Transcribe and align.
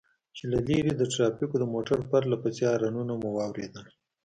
چې 0.35 0.43
له 0.51 0.59
لرې 0.67 0.93
د 0.95 1.03
ټرافيکو 1.13 1.55
د 1.59 1.63
موټر 1.73 1.99
پرله 2.11 2.35
پسې 2.43 2.63
هارنونه 2.69 3.13
مو 3.21 3.29
واورېدل. 3.35 3.85